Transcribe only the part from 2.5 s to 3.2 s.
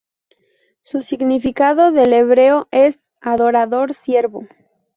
es